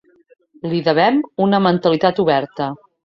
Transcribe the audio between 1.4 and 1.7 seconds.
una